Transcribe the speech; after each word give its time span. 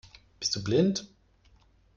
Bist 0.39 0.55
du 0.55 0.63
blind? 0.63 1.07